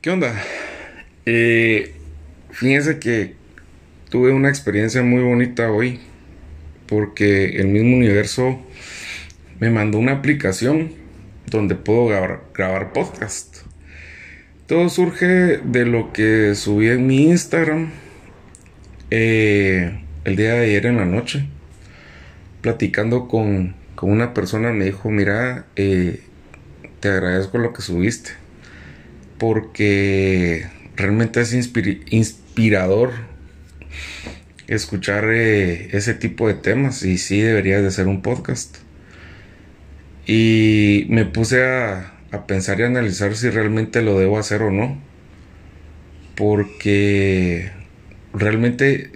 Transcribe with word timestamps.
¿Qué 0.00 0.08
onda? 0.08 0.34
Eh, 1.26 1.92
fíjense 2.48 2.98
que 2.98 3.34
tuve 4.08 4.32
una 4.32 4.48
experiencia 4.48 5.02
muy 5.02 5.22
bonita 5.22 5.70
hoy 5.70 6.00
porque 6.86 7.60
el 7.60 7.66
mismo 7.66 7.98
universo 7.98 8.58
me 9.58 9.68
mandó 9.68 9.98
una 9.98 10.12
aplicación 10.12 10.94
donde 11.50 11.74
puedo 11.74 12.06
grabar, 12.06 12.94
podcast. 12.94 13.58
Todo 14.66 14.88
surge 14.88 15.58
de 15.58 15.84
lo 15.84 16.14
que 16.14 16.54
subí 16.54 16.88
en 16.88 17.06
mi 17.06 17.24
Instagram 17.24 17.90
eh, 19.10 20.00
el 20.24 20.34
día 20.34 20.54
de 20.54 20.64
ayer 20.64 20.86
en 20.86 20.96
la 20.96 21.04
noche, 21.04 21.44
platicando 22.62 23.28
con, 23.28 23.74
una 24.00 24.32
persona, 24.32 24.72
me 24.72 24.86
dijo, 24.86 25.10
mira, 25.10 25.66
eh, 25.76 26.22
te 27.00 27.10
agradezco 27.10 27.58
lo 27.58 27.74
que 27.74 27.82
subiste, 27.82 28.30
porque 29.40 30.66
realmente 30.96 31.40
es 31.40 31.54
inspirador 31.54 33.12
escuchar 34.68 35.24
eh, 35.30 35.88
ese 35.96 36.12
tipo 36.12 36.46
de 36.46 36.54
temas 36.54 37.02
y 37.04 37.16
sí 37.16 37.40
debería 37.40 37.80
de 37.80 37.90
ser 37.90 38.06
un 38.06 38.20
podcast. 38.20 38.76
Y 40.26 41.06
me 41.08 41.24
puse 41.24 41.64
a, 41.64 42.12
a 42.30 42.46
pensar 42.46 42.80
y 42.80 42.82
analizar 42.82 43.34
si 43.34 43.48
realmente 43.48 44.02
lo 44.02 44.18
debo 44.18 44.38
hacer 44.38 44.60
o 44.60 44.70
no. 44.70 45.00
Porque 46.36 47.70
realmente 48.34 49.10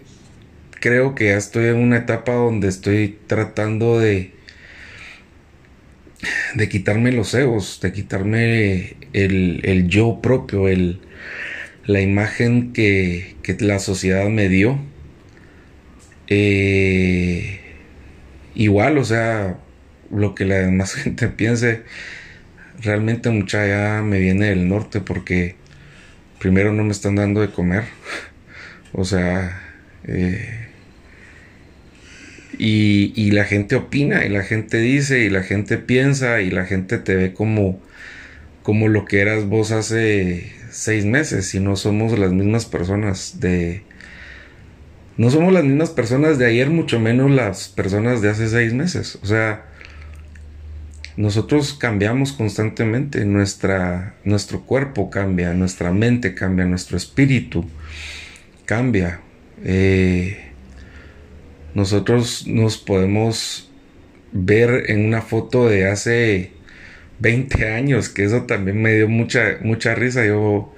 creo 0.81 1.15
que 1.15 1.27
ya 1.27 1.37
estoy 1.37 1.67
en 1.67 1.77
una 1.77 1.99
etapa 1.99 2.33
donde 2.33 2.69
estoy 2.69 3.19
tratando 3.27 3.99
de 3.99 4.33
de 6.55 6.69
quitarme 6.69 7.13
los 7.13 7.35
egos, 7.35 7.81
de 7.83 7.93
quitarme 7.93 8.97
el, 9.15 9.89
yo 9.89 10.21
propio, 10.21 10.69
el, 10.69 11.01
la 11.87 12.01
imagen 12.01 12.73
que, 12.73 13.37
que 13.43 13.57
la 13.61 13.79
sociedad 13.79 14.29
me 14.29 14.49
dio. 14.49 14.79
Eh, 16.29 17.61
igual, 18.55 18.99
o 18.99 19.05
sea, 19.05 19.59
lo 20.11 20.35
que 20.35 20.45
la 20.45 20.57
demás 20.57 20.95
gente 20.95 21.29
piense, 21.29 21.83
realmente 22.83 23.31
mucha 23.31 23.67
ya 23.67 24.03
me 24.03 24.19
viene 24.19 24.47
del 24.47 24.69
norte 24.69 25.01
porque 25.01 25.57
primero 26.39 26.73
no 26.73 26.85
me 26.85 26.93
están 26.93 27.17
dando 27.17 27.41
de 27.41 27.51
comer. 27.51 27.85
o 28.93 29.05
sea, 29.05 29.63
eh, 30.07 30.69
y, 32.59 33.13
y, 33.17 33.33
la 33.33 33.45
gente 33.45 33.75
opina 33.75 34.25
y 34.25 34.29
la 34.29 34.45
gente 34.45 34.79
dice 34.79 35.21
y 35.25 35.31
la 35.31 35.43
gente 35.43 35.77
piensa 35.77 36.41
y 36.41 36.51
la 36.51 36.65
gente 36.65 36.99
te 36.99 37.17
ve 37.17 37.33
como, 37.33 37.81
como 38.65 38.89
lo 38.89 39.05
que 39.05 39.21
eras 39.21 39.47
vos 39.47 39.73
hace 39.73 40.51
seis 40.71 41.05
meses 41.05 41.55
y 41.55 41.61
no 41.61 41.77
somos 41.77 42.19
las 42.19 42.33
mismas 42.33 42.65
personas 42.65 43.39
de... 43.39 43.83
No 45.19 45.31
somos 45.31 45.53
las 45.53 45.65
mismas 45.65 45.91
personas 45.91 46.39
de 46.39 46.47
ayer, 46.47 46.71
mucho 46.71 46.99
menos 46.99 47.31
las 47.31 47.69
personas 47.69 48.23
de 48.23 48.31
hace 48.31 48.49
seis 48.49 48.73
meses. 48.73 49.19
O 49.23 49.27
sea, 49.27 49.67
nosotros 51.19 51.75
cambiamos 51.75 52.33
constantemente, 52.33 53.27
nuestra, 53.27 54.15
nuestro 54.25 54.63
cuerpo 54.63 55.11
cambia, 55.11 55.53
nuestra 55.53 55.93
mente 55.93 56.35
cambia, 56.35 56.65
nuestro 56.65 56.97
espíritu 56.97 57.67
cambia. 58.65 59.21
Eh, 59.63 60.53
nosotros 61.75 62.47
nos 62.47 62.79
podemos 62.79 63.71
ver 64.33 64.91
en 64.91 65.05
una 65.05 65.21
foto 65.21 65.69
de 65.69 65.87
hace 65.87 66.55
20 67.21 67.71
años, 67.73 68.09
que 68.09 68.25
eso 68.25 68.43
también 68.43 68.81
me 68.83 68.95
dio 68.95 69.09
mucha, 69.09 69.59
mucha 69.63 69.95
risa. 69.95 70.25
Yo 70.25 70.75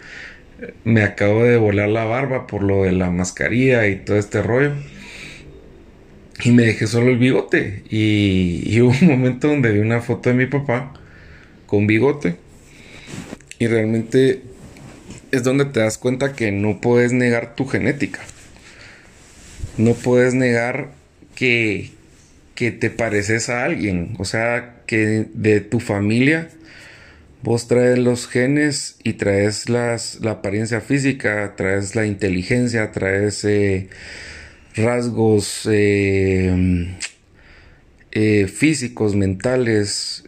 eh, 0.60 0.74
me 0.84 1.02
acabo 1.02 1.44
de 1.44 1.56
volar 1.56 1.88
la 1.88 2.04
barba 2.04 2.46
por 2.46 2.62
lo 2.62 2.84
de 2.84 2.92
la 2.92 3.10
mascarilla 3.10 3.86
y 3.88 3.96
todo 3.96 4.16
este 4.16 4.42
rollo. 4.42 4.72
Y 6.44 6.50
me 6.50 6.64
dejé 6.64 6.86
solo 6.86 7.10
el 7.10 7.18
bigote. 7.18 7.82
Y, 7.90 8.62
y 8.66 8.80
hubo 8.82 8.94
un 9.00 9.08
momento 9.08 9.48
donde 9.48 9.72
vi 9.72 9.80
una 9.80 10.00
foto 10.00 10.30
de 10.30 10.36
mi 10.36 10.46
papá 10.46 10.92
con 11.66 11.86
bigote. 11.86 12.36
Y 13.58 13.66
realmente 13.66 14.42
es 15.32 15.42
donde 15.42 15.64
te 15.66 15.80
das 15.80 15.98
cuenta 15.98 16.34
que 16.34 16.52
no 16.52 16.80
puedes 16.80 17.12
negar 17.12 17.54
tu 17.56 17.66
genética 17.66 18.20
no 19.78 19.92
puedes 19.94 20.34
negar 20.34 20.90
que, 21.34 21.90
que 22.56 22.72
te 22.72 22.90
pareces 22.90 23.48
a 23.50 23.64
alguien, 23.64 24.14
o 24.18 24.24
sea, 24.24 24.82
que 24.86 25.26
de 25.32 25.60
tu 25.60 25.78
familia 25.78 26.48
vos 27.42 27.68
traes 27.68 27.96
los 27.98 28.26
genes 28.26 28.96
y 29.04 29.12
traes 29.12 29.68
la 29.68 30.00
apariencia 30.28 30.80
física, 30.80 31.54
traes 31.56 31.94
la 31.94 32.04
inteligencia, 32.04 32.90
traes 32.90 33.44
eh, 33.44 33.88
rasgos 34.74 35.68
eh, 35.70 36.96
eh, 38.10 38.48
físicos, 38.48 39.14
mentales, 39.14 40.24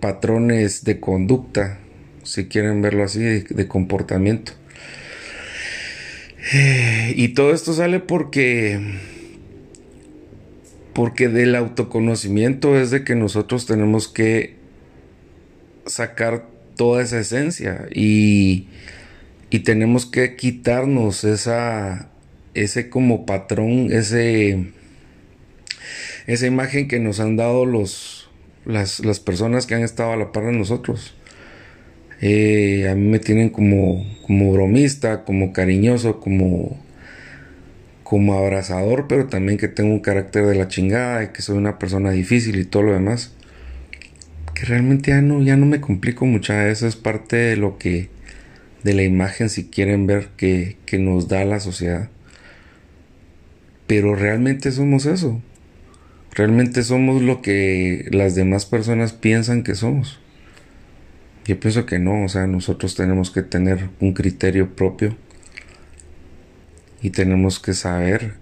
patrones 0.00 0.84
de 0.84 1.00
conducta, 1.00 1.80
si 2.22 2.46
quieren 2.46 2.80
verlo 2.80 3.04
así, 3.04 3.20
de 3.20 3.68
comportamiento. 3.68 4.52
Y 7.14 7.28
todo 7.28 7.52
esto 7.52 7.72
sale 7.72 8.00
porque 8.00 8.78
porque 10.94 11.28
del 11.28 11.54
autoconocimiento 11.54 12.78
es 12.78 12.90
de 12.90 13.04
que 13.04 13.14
nosotros 13.14 13.66
tenemos 13.66 14.08
que 14.08 14.56
sacar 15.86 16.46
toda 16.76 17.02
esa 17.02 17.20
esencia 17.20 17.86
y, 17.92 18.68
y 19.50 19.60
tenemos 19.60 20.06
que 20.06 20.36
quitarnos 20.36 21.24
esa 21.24 22.10
ese 22.54 22.88
como 22.88 23.26
patrón, 23.26 23.88
ese 23.90 24.72
esa 26.26 26.46
imagen 26.46 26.88
que 26.88 27.00
nos 27.00 27.20
han 27.20 27.36
dado 27.36 27.66
los 27.66 28.30
las, 28.64 29.00
las 29.00 29.20
personas 29.20 29.66
que 29.66 29.74
han 29.74 29.82
estado 29.82 30.12
a 30.12 30.16
la 30.16 30.32
par 30.32 30.46
de 30.46 30.52
nosotros. 30.52 31.14
Eh, 32.20 32.88
a 32.88 32.94
mí 32.94 33.06
me 33.06 33.18
tienen 33.18 33.50
como, 33.50 34.06
como 34.26 34.52
bromista, 34.52 35.24
como 35.24 35.52
cariñoso, 35.52 36.20
como, 36.20 36.82
como 38.14 38.34
abrazador, 38.34 39.06
pero 39.08 39.26
también 39.26 39.58
que 39.58 39.66
tengo 39.66 39.92
un 39.92 39.98
carácter 39.98 40.46
de 40.46 40.54
la 40.54 40.68
chingada 40.68 41.24
y 41.24 41.28
que 41.30 41.42
soy 41.42 41.58
una 41.58 41.80
persona 41.80 42.12
difícil 42.12 42.60
y 42.60 42.64
todo 42.64 42.84
lo 42.84 42.92
demás. 42.92 43.32
Que 44.54 44.66
realmente 44.66 45.10
ya 45.10 45.20
no, 45.20 45.42
ya 45.42 45.56
no 45.56 45.66
me 45.66 45.80
complico 45.80 46.24
mucho. 46.24 46.52
Eso 46.52 46.86
es 46.86 46.94
parte 46.94 47.34
de 47.34 47.56
lo 47.56 47.76
que, 47.76 48.10
de 48.84 48.94
la 48.94 49.02
imagen, 49.02 49.48
si 49.48 49.64
quieren 49.64 50.06
ver, 50.06 50.28
que, 50.36 50.76
que 50.86 50.96
nos 50.96 51.26
da 51.26 51.44
la 51.44 51.58
sociedad. 51.58 52.08
Pero 53.88 54.14
realmente 54.14 54.70
somos 54.70 55.06
eso. 55.06 55.42
Realmente 56.36 56.84
somos 56.84 57.20
lo 57.20 57.42
que 57.42 58.06
las 58.12 58.36
demás 58.36 58.64
personas 58.64 59.12
piensan 59.12 59.64
que 59.64 59.74
somos. 59.74 60.20
Yo 61.46 61.58
pienso 61.58 61.84
que 61.84 61.98
no, 61.98 62.22
o 62.22 62.28
sea, 62.28 62.46
nosotros 62.46 62.94
tenemos 62.94 63.32
que 63.32 63.42
tener 63.42 63.88
un 63.98 64.12
criterio 64.12 64.76
propio 64.76 65.16
y 67.04 67.10
tenemos 67.10 67.60
que 67.60 67.74
saber 67.74 68.32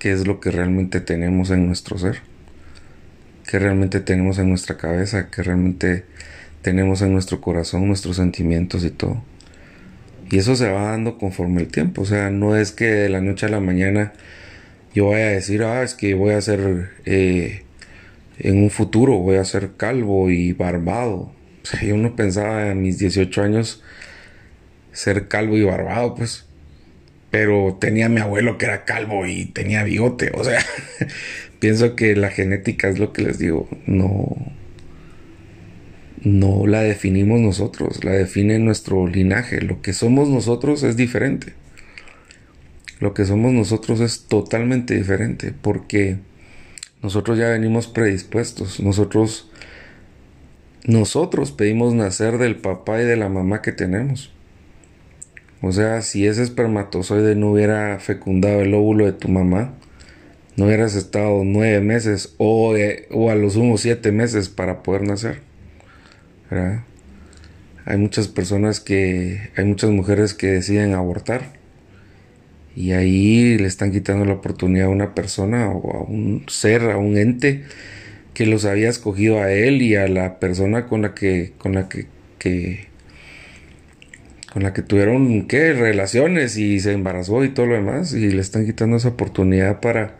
qué 0.00 0.10
es 0.10 0.26
lo 0.26 0.40
que 0.40 0.50
realmente 0.50 1.00
tenemos 1.00 1.50
en 1.50 1.66
nuestro 1.66 1.98
ser, 1.98 2.22
qué 3.46 3.60
realmente 3.60 4.00
tenemos 4.00 4.38
en 4.38 4.48
nuestra 4.48 4.76
cabeza, 4.78 5.28
qué 5.30 5.44
realmente 5.44 6.04
tenemos 6.62 7.02
en 7.02 7.12
nuestro 7.12 7.40
corazón, 7.40 7.86
nuestros 7.86 8.16
sentimientos 8.16 8.82
y 8.84 8.90
todo. 8.90 9.22
Y 10.30 10.38
eso 10.38 10.56
se 10.56 10.70
va 10.72 10.90
dando 10.90 11.18
conforme 11.18 11.60
el 11.60 11.68
tiempo, 11.68 12.02
o 12.02 12.06
sea, 12.06 12.30
no 12.30 12.56
es 12.56 12.72
que 12.72 12.86
de 12.86 13.08
la 13.10 13.20
noche 13.20 13.46
a 13.46 13.50
la 13.50 13.60
mañana 13.60 14.12
yo 14.94 15.10
vaya 15.10 15.26
a 15.26 15.30
decir, 15.30 15.62
ah, 15.62 15.82
es 15.82 15.94
que 15.94 16.14
voy 16.14 16.32
a 16.32 16.40
ser, 16.40 16.90
eh, 17.04 17.62
en 18.38 18.62
un 18.62 18.70
futuro 18.70 19.18
voy 19.18 19.36
a 19.36 19.44
ser 19.44 19.72
calvo 19.76 20.30
y 20.30 20.52
barbado 20.52 21.32
yo 21.82 21.96
no 21.96 22.16
pensaba 22.16 22.70
a 22.70 22.74
mis 22.74 22.98
18 22.98 23.42
años 23.42 23.82
ser 24.92 25.28
calvo 25.28 25.56
y 25.56 25.62
barbado, 25.62 26.14
pues. 26.14 26.46
Pero 27.32 27.78
tenía 27.80 28.08
mi 28.08 28.20
abuelo 28.20 28.58
que 28.58 28.66
era 28.66 28.84
calvo 28.84 29.26
y 29.26 29.46
tenía 29.46 29.82
bigote. 29.82 30.30
O 30.34 30.44
sea, 30.44 30.64
pienso 31.58 31.96
que 31.96 32.14
la 32.14 32.30
genética 32.30 32.88
es 32.88 33.00
lo 33.00 33.12
que 33.12 33.22
les 33.22 33.38
digo. 33.40 33.68
No. 33.86 34.36
No 36.22 36.68
la 36.68 36.82
definimos 36.82 37.40
nosotros, 37.40 38.04
la 38.04 38.12
define 38.12 38.60
nuestro 38.60 39.08
linaje. 39.08 39.60
Lo 39.60 39.82
que 39.82 39.92
somos 39.92 40.28
nosotros 40.28 40.84
es 40.84 40.96
diferente. 40.96 41.54
Lo 43.00 43.14
que 43.14 43.24
somos 43.24 43.52
nosotros 43.52 43.98
es 43.98 44.26
totalmente 44.28 44.94
diferente 44.94 45.52
porque 45.60 46.18
nosotros 47.02 47.38
ya 47.38 47.48
venimos 47.48 47.88
predispuestos. 47.88 48.78
Nosotros 48.78 49.50
nosotros 50.84 51.52
pedimos 51.52 51.94
nacer 51.94 52.38
del 52.38 52.56
papá 52.56 53.00
y 53.00 53.04
de 53.04 53.16
la 53.16 53.28
mamá 53.28 53.62
que 53.62 53.72
tenemos. 53.72 54.32
O 55.62 55.70
sea, 55.72 56.02
si 56.02 56.26
ese 56.26 56.42
espermatozoide 56.42 57.36
no 57.36 57.52
hubiera 57.52 57.98
fecundado 58.00 58.60
el 58.60 58.74
óvulo 58.74 59.06
de 59.06 59.12
tu 59.12 59.28
mamá, 59.28 59.74
no 60.56 60.66
hubieras 60.66 60.96
estado 60.96 61.42
nueve 61.44 61.80
meses 61.80 62.34
o, 62.38 62.74
o 63.10 63.30
a 63.30 63.34
los 63.36 63.54
sumo 63.54 63.78
siete 63.78 64.12
meses 64.12 64.48
para 64.48 64.82
poder 64.82 65.02
nacer. 65.02 65.40
Hay 67.84 67.96
muchas 67.96 68.28
personas 68.28 68.80
que, 68.80 69.50
hay 69.56 69.64
muchas 69.64 69.90
mujeres 69.90 70.34
que 70.34 70.48
deciden 70.48 70.94
abortar 70.94 71.52
y 72.74 72.92
ahí 72.92 73.56
le 73.56 73.66
están 73.66 73.92
quitando 73.92 74.24
la 74.24 74.34
oportunidad 74.34 74.86
a 74.86 74.90
una 74.90 75.14
persona 75.14 75.70
o 75.70 75.96
a 75.96 76.02
un 76.02 76.44
ser, 76.48 76.90
a 76.90 76.98
un 76.98 77.16
ente 77.16 77.64
que 78.34 78.46
los 78.46 78.64
había 78.64 78.88
escogido 78.88 79.40
a 79.40 79.52
él 79.52 79.80
y 79.82 79.94
a 79.94 80.08
la 80.08 80.38
persona 80.40 80.86
con 80.86 81.02
la 81.02 81.14
que, 81.14 81.52
con 81.58 81.74
la 81.74 81.88
que, 81.88 82.06
que 82.38 82.91
con 84.52 84.62
la 84.62 84.72
que 84.72 84.82
tuvieron 84.82 85.46
qué 85.46 85.72
relaciones 85.72 86.56
y 86.56 86.80
se 86.80 86.92
embarazó 86.92 87.44
y 87.44 87.50
todo 87.50 87.66
lo 87.66 87.74
demás 87.74 88.12
y 88.12 88.30
le 88.30 88.40
están 88.40 88.66
quitando 88.66 88.96
esa 88.96 89.08
oportunidad 89.08 89.80
para 89.80 90.16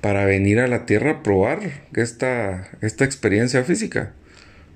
para 0.00 0.24
venir 0.24 0.60
a 0.60 0.66
la 0.66 0.86
tierra 0.86 1.10
a 1.10 1.22
probar 1.22 1.60
esta, 1.94 2.68
esta 2.80 3.04
experiencia 3.04 3.64
física. 3.64 4.12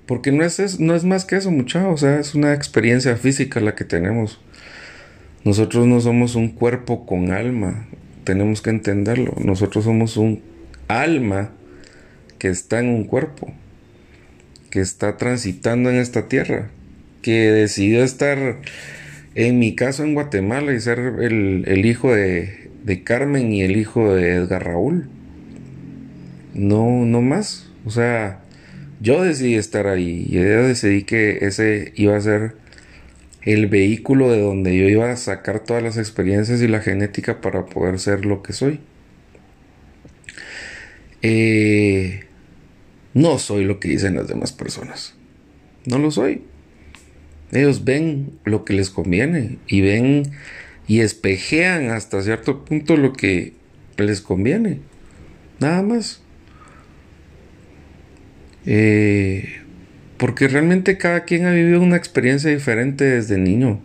Porque 0.05 0.31
no 0.31 0.43
es, 0.43 0.79
no 0.79 0.95
es 0.95 1.03
más 1.03 1.25
que 1.25 1.37
eso, 1.37 1.51
muchachos. 1.51 1.93
O 1.93 1.97
sea, 1.97 2.19
es 2.19 2.35
una 2.35 2.53
experiencia 2.53 3.15
física 3.17 3.59
la 3.59 3.75
que 3.75 3.85
tenemos. 3.85 4.39
Nosotros 5.43 5.87
no 5.87 5.99
somos 5.99 6.35
un 6.35 6.49
cuerpo 6.49 7.05
con 7.05 7.31
alma. 7.31 7.87
Tenemos 8.23 8.61
que 8.61 8.69
entenderlo. 8.69 9.33
Nosotros 9.43 9.85
somos 9.85 10.17
un 10.17 10.43
alma 10.87 11.51
que 12.37 12.49
está 12.49 12.79
en 12.79 12.89
un 12.89 13.05
cuerpo. 13.05 13.51
Que 14.69 14.79
está 14.81 15.17
transitando 15.17 15.89
en 15.89 15.95
esta 15.95 16.27
tierra. 16.27 16.69
Que 17.25 17.51
decidió 17.51 18.03
estar, 18.03 18.61
en 19.33 19.57
mi 19.57 19.73
caso, 19.73 20.03
en 20.03 20.13
Guatemala 20.13 20.73
y 20.73 20.79
ser 20.79 20.99
el, 20.99 21.63
el 21.67 21.85
hijo 21.87 22.13
de, 22.13 22.69
de 22.83 23.03
Carmen 23.03 23.51
y 23.51 23.63
el 23.63 23.77
hijo 23.77 24.13
de 24.13 24.35
Edgar 24.35 24.63
Raúl 24.63 25.09
no, 26.55 27.05
no 27.05 27.21
más. 27.21 27.67
O 27.85 27.91
sea, 27.91 28.41
yo 28.99 29.21
decidí 29.21 29.55
estar 29.55 29.87
ahí 29.87 30.25
y 30.27 30.37
decidí 30.37 31.03
que 31.03 31.39
ese 31.41 31.91
iba 31.95 32.15
a 32.15 32.21
ser 32.21 32.55
el 33.43 33.67
vehículo 33.67 34.31
de 34.31 34.41
donde 34.41 34.75
yo 34.75 34.87
iba 34.87 35.11
a 35.11 35.17
sacar 35.17 35.59
todas 35.59 35.83
las 35.83 35.97
experiencias 35.97 36.61
y 36.61 36.67
la 36.67 36.79
genética 36.81 37.41
para 37.41 37.65
poder 37.65 37.99
ser 37.99 38.25
lo 38.25 38.41
que 38.41 38.53
soy. 38.53 38.79
Eh, 41.21 42.23
no 43.13 43.37
soy 43.37 43.65
lo 43.65 43.79
que 43.79 43.89
dicen 43.89 44.15
las 44.15 44.27
demás 44.27 44.51
personas. 44.51 45.15
No 45.85 45.99
lo 45.99 46.09
soy. 46.09 46.43
Ellos 47.51 47.83
ven 47.85 48.31
lo 48.43 48.65
que 48.65 48.73
les 48.73 48.89
conviene 48.89 49.59
y 49.67 49.81
ven 49.81 50.23
y 50.87 50.99
espejean 50.99 51.89
hasta 51.89 52.21
cierto 52.21 52.65
punto 52.65 52.97
lo 52.97 53.13
que 53.13 53.53
les 53.97 54.21
conviene. 54.21 54.79
Nada 55.59 55.81
más. 55.81 56.21
Eh, 58.65 59.61
porque 60.17 60.47
realmente 60.47 60.97
cada 60.97 61.23
quien 61.23 61.45
ha 61.45 61.51
vivido 61.51 61.81
una 61.81 61.97
experiencia 61.97 62.49
diferente 62.49 63.05
desde 63.05 63.37
niño. 63.37 63.79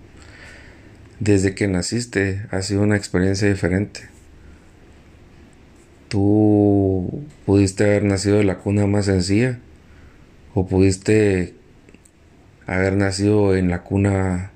Desde 1.19 1.55
que 1.55 1.69
naciste 1.69 2.47
ha 2.51 2.63
sido 2.63 2.83
una 2.83 2.97
experiencia 2.97 3.49
diferente. 3.49 4.01
Tú 6.09 7.25
pudiste 7.47 7.85
haber 7.85 8.05
nacido 8.05 8.39
de 8.39 8.45
la 8.45 8.59
cuna 8.59 8.87
más 8.87 9.05
sencilla 9.05 9.59
o 10.55 10.67
pudiste 10.67 11.55
haber 12.75 12.97
nacido 12.97 13.57
en 13.57 13.69
la 13.69 13.83
cuna 13.83 14.53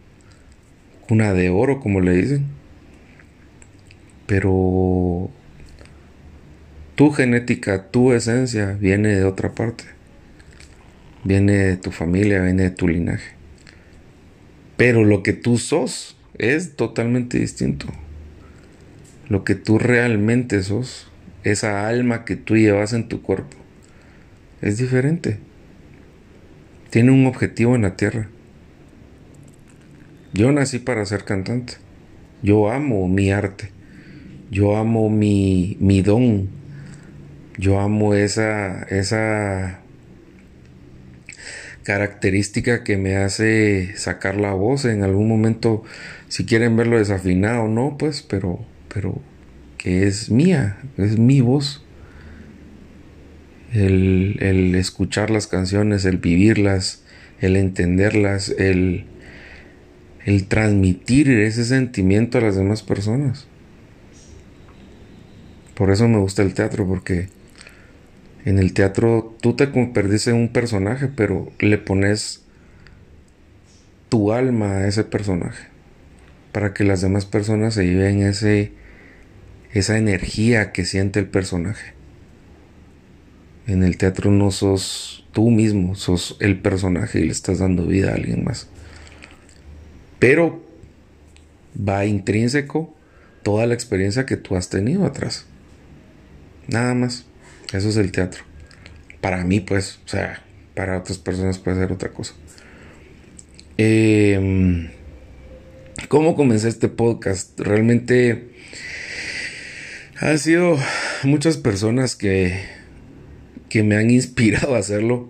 cuna 1.07 1.33
de 1.33 1.51
oro 1.51 1.81
como 1.81 2.01
le 2.01 2.13
dicen. 2.13 2.47
Pero 4.27 5.31
tu 6.95 7.11
genética, 7.11 7.91
tu 7.91 8.13
esencia 8.13 8.73
viene 8.73 9.09
de 9.09 9.25
otra 9.25 9.53
parte 9.53 9.95
viene 11.25 11.55
de 11.55 11.77
tu 11.77 11.91
familia, 11.91 12.43
viene 12.43 12.65
de 12.65 12.71
tu 12.71 12.87
linaje. 12.87 13.33
Pero 14.77 15.05
lo 15.05 15.23
que 15.23 15.33
tú 15.33 15.59
sos 15.59 16.17
es 16.39 16.77
totalmente 16.77 17.39
distinto. 17.39 17.87
Lo 19.29 19.43
que 19.43 19.55
tú 19.55 19.79
realmente 19.79 20.63
sos, 20.63 21.11
esa 21.43 21.89
alma 21.89 22.25
que 22.25 22.37
tú 22.37 22.57
llevas 22.57 22.93
en 22.93 23.09
tu 23.09 23.23
cuerpo, 23.23 23.57
es 24.61 24.77
diferente. 24.77 25.39
Tiene 26.95 27.11
un 27.11 27.27
objetivo 27.27 27.75
en 27.75 27.83
la 27.83 27.97
tierra. 27.97 28.29
Yo 30.33 30.53
nací 30.53 30.79
para 30.79 31.05
ser 31.05 31.25
cantante. 31.25 31.73
Yo 32.41 32.71
amo 32.71 33.09
mi 33.09 33.33
arte. 33.33 33.73
Yo 34.53 34.77
amo 34.77 35.11
mi, 35.11 35.77
mi 35.81 36.03
don. 36.03 36.49
Yo 37.59 37.81
amo 37.81 38.15
esa, 38.15 38.85
esa 38.85 39.81
característica 41.83 42.85
que 42.85 42.97
me 42.97 43.17
hace 43.17 43.97
sacar 43.97 44.37
la 44.37 44.53
voz 44.53 44.85
en 44.85 45.03
algún 45.03 45.27
momento, 45.27 45.83
si 46.29 46.45
quieren 46.45 46.77
verlo 46.77 46.97
desafinado, 46.97 47.67
no, 47.67 47.97
pues, 47.99 48.23
pero, 48.23 48.65
pero 48.95 49.21
que 49.79 50.07
es 50.07 50.31
mía, 50.31 50.79
es 50.97 51.19
mi 51.19 51.41
voz. 51.41 51.84
El, 53.75 54.39
el 54.41 54.75
escuchar 54.77 55.31
las 55.31 55.47
canciones, 55.47 56.07
el 56.07 56.17
vivirlas, 56.17 57.03
el 57.41 57.57
entenderlas, 57.57 58.49
el, 58.49 59.05
el 60.25 60.47
transmitir 60.47 61.29
ese 61.29 61.67
sentimiento 61.67 62.39
a 62.39 62.41
las 62.41 62.57
demás 62.57 62.83
personas. 62.83 63.47
Por 65.75 65.91
eso 65.91 66.09
me 66.09 66.19
gusta 66.19 66.43
el 66.43 66.55
teatro, 66.55 66.87
porque 66.87 67.29
en 68.45 68.59
el 68.59 68.73
teatro 68.73 69.37
tú 69.41 69.55
te 69.55 69.71
convertís 69.71 70.29
en 70.29 70.37
un 70.37 70.49
personaje, 70.49 71.09
pero 71.09 71.53
le 71.59 71.79
pones 71.79 72.45
tu 74.09 74.33
alma 74.33 74.79
a 74.79 74.87
ese 74.87 75.03
personaje 75.03 75.67
para 76.53 76.73
que 76.73 76.85
las 76.85 77.01
demás 77.01 77.27
personas 77.27 77.75
se 77.75 77.85
lleven 77.85 78.23
ese 78.23 78.71
esa 79.73 79.99
energía 79.99 80.71
que 80.71 80.85
siente 80.85 81.19
el 81.19 81.27
personaje. 81.27 81.95
En 83.67 83.83
el 83.83 83.97
teatro 83.97 84.31
no 84.31 84.51
sos 84.51 85.27
tú 85.33 85.51
mismo, 85.51 85.95
sos 85.95 86.37
el 86.41 86.61
personaje 86.61 87.21
y 87.21 87.25
le 87.25 87.33
estás 87.33 87.59
dando 87.59 87.87
vida 87.87 88.11
a 88.11 88.15
alguien 88.15 88.45
más. 88.45 88.69
Pero 90.19 90.63
va 91.77 92.05
intrínseco 92.05 92.95
toda 93.43 93.67
la 93.67 93.75
experiencia 93.75 94.27
que 94.27 94.37
tú 94.37 94.57
has 94.57 94.69
tenido 94.69 95.05
atrás. 95.05 95.47
Nada 96.69 96.95
más. 96.95 97.27
Eso 97.73 97.89
es 97.89 97.97
el 97.97 98.13
teatro. 98.13 98.45
Para 99.21 99.45
mí, 99.45 99.61
pues, 99.61 99.99
o 100.05 100.09
sea, 100.09 100.43
para 100.75 100.99
otras 100.99 101.19
personas 101.19 101.59
puede 101.59 101.79
ser 101.79 101.93
otra 101.93 102.11
cosa. 102.11 102.35
Em, 103.77 104.91
¿Cómo 106.09 106.37
comencé 106.37 106.69
este 106.69 106.89
podcast? 106.89 107.59
Realmente 107.59 108.51
ha 110.21 110.37
sido 110.37 110.79
muchas 111.25 111.57
personas 111.57 112.15
que, 112.15 112.61
que 113.75 113.83
me 113.83 113.97
han 113.97 114.09
inspirado 114.21 114.77
a 114.77 114.79
hacerlo 114.79 115.29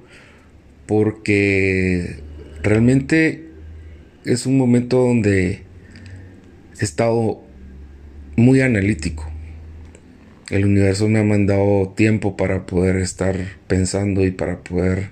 porque 0.84 2.16
realmente 2.62 3.48
es 4.26 4.44
un 4.44 4.58
momento 4.58 4.98
donde 4.98 5.62
he 6.78 6.84
estado 6.84 7.42
muy 8.36 8.60
analítico. 8.60 9.30
El 10.50 10.66
universo 10.66 11.08
me 11.08 11.20
ha 11.20 11.24
mandado 11.24 11.94
tiempo 11.96 12.36
para 12.36 12.66
poder 12.66 12.96
estar 12.96 13.34
pensando 13.66 14.26
y 14.26 14.30
para 14.30 14.58
poder 14.58 15.08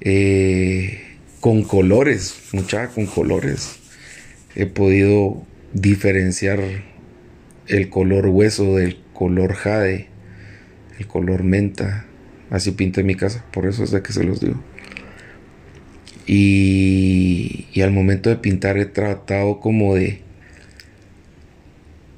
eh, 0.00 1.02
con 1.40 1.64
colores, 1.64 2.34
mucha 2.52 2.88
con 2.88 3.04
colores, 3.04 3.76
he 4.54 4.64
podido 4.64 5.42
diferenciar 5.74 6.60
el 7.66 7.90
color 7.90 8.28
hueso 8.28 8.76
del 8.76 8.96
color 9.12 9.52
jade, 9.52 10.08
el 10.98 11.06
color 11.06 11.42
menta. 11.42 12.06
Así 12.50 12.72
pinté 12.72 13.02
mi 13.02 13.14
casa, 13.14 13.44
por 13.52 13.66
eso 13.66 13.82
es 13.84 13.90
de 13.90 14.02
que 14.02 14.12
se 14.12 14.24
los 14.24 14.40
digo. 14.40 14.62
Y, 16.26 17.66
al 17.82 17.92
momento 17.92 18.30
de 18.30 18.36
pintar 18.36 18.78
he 18.78 18.86
tratado 18.86 19.60
como 19.60 19.94
de 19.94 20.22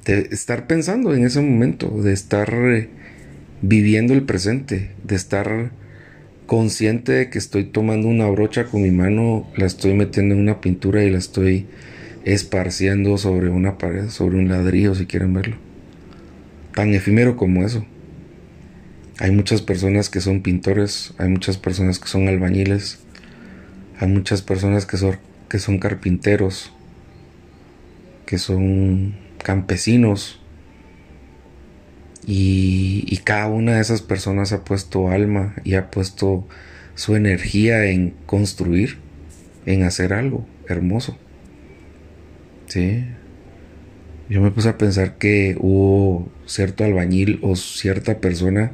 de 0.05 0.29
estar 0.31 0.65
pensando 0.65 1.13
en 1.13 1.23
ese 1.23 1.41
momento, 1.41 2.01
de 2.01 2.13
estar 2.13 2.51
eh, 2.53 2.89
viviendo 3.61 4.13
el 4.13 4.23
presente, 4.23 4.91
de 5.03 5.15
estar 5.15 5.71
consciente 6.47 7.11
de 7.11 7.29
que 7.29 7.37
estoy 7.37 7.65
tomando 7.65 8.07
una 8.07 8.27
brocha 8.27 8.65
con 8.65 8.81
mi 8.81 8.89
mano, 8.89 9.47
la 9.55 9.67
estoy 9.67 9.93
metiendo 9.93 10.33
en 10.33 10.41
una 10.41 10.61
pintura 10.61 11.03
y 11.03 11.11
la 11.11 11.19
estoy 11.19 11.67
esparciendo 12.25 13.17
sobre 13.17 13.49
una 13.49 13.77
pared, 13.77 14.09
sobre 14.09 14.37
un 14.37 14.49
ladrillo, 14.49 14.95
si 14.95 15.05
quieren 15.05 15.33
verlo. 15.33 15.57
Tan 16.73 16.93
efímero 16.95 17.35
como 17.35 17.63
eso. 17.63 17.85
Hay 19.19 19.31
muchas 19.31 19.61
personas 19.61 20.09
que 20.09 20.21
son 20.21 20.41
pintores, 20.41 21.13
hay 21.17 21.27
muchas 21.27 21.57
personas 21.57 21.99
que 21.99 22.07
son 22.07 22.29
albañiles, 22.29 22.99
hay 23.99 24.07
muchas 24.07 24.41
personas 24.41 24.85
que 24.85 24.95
son, 24.95 25.17
que 25.49 25.59
son 25.59 25.77
carpinteros, 25.77 26.71
que 28.25 28.37
son 28.37 29.15
campesinos 29.43 30.39
y, 32.25 33.17
cada 33.25 33.47
una 33.47 33.75
de 33.75 33.81
esas 33.81 34.01
personas 34.01 34.53
ha 34.53 34.63
puesto 34.63 35.09
alma 35.09 35.55
y 35.63 35.75
ha 35.75 35.91
puesto 35.91 36.47
su 36.95 37.15
energía 37.15 37.85
en 37.85 38.13
construir 38.25 38.97
en 39.65 39.83
hacer 39.83 40.13
algo 40.13 40.47
hermoso. 40.67 41.17
Sí. 42.67 43.03
Yo 44.29 44.41
me 44.41 44.51
puse 44.51 44.69
a 44.69 44.77
pensar 44.77 45.17
que 45.17 45.57
hubo 45.59 46.31
cierto 46.45 46.83
albañil 46.83 47.39
o 47.41 47.55
cierta 47.55 48.19
persona 48.19 48.71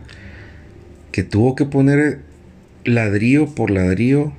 que 1.15 1.23
tuvo 1.23 1.55
que 1.55 1.63
poner 1.63 2.19
ladrillo 2.83 3.45
por 3.55 3.71
ladrillo 3.71 4.33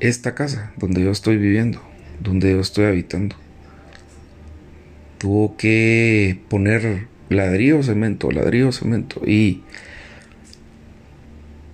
esta 0.00 0.34
casa 0.34 0.72
donde 0.76 1.04
yo 1.04 1.12
estoy 1.12 1.36
viviendo, 1.36 1.80
donde 2.18 2.50
yo 2.50 2.58
estoy 2.58 2.86
habitando. 2.86 3.36
Tuvo 5.18 5.56
que 5.56 6.40
poner 6.48 7.06
ladrillo, 7.28 7.80
cemento, 7.84 8.32
ladrillo, 8.32 8.72
cemento. 8.72 9.22
Y, 9.24 9.62